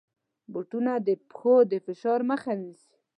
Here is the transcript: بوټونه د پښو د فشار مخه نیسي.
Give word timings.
بوټونه 0.51 0.91
د 1.07 1.09
پښو 1.29 1.55
د 1.71 1.73
فشار 1.85 2.19
مخه 2.31 2.51
نیسي. 2.61 2.93